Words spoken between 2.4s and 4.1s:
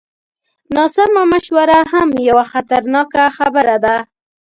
خطرناکه خبره ده.